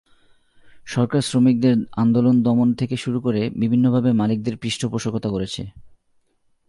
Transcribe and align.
সরকার 0.85 1.21
শ্রমিকদের 1.21 1.75
আন্দোলন 1.91 2.35
দমন 2.43 2.69
থেকে 2.73 2.95
শুরু 2.97 3.19
করে 3.21 3.41
বিভিন্নভাবে 3.55 4.09
মালিকদের 4.13 4.55
পৃষ্ঠপোষকতা 4.57 5.29
করছে। 5.29 5.63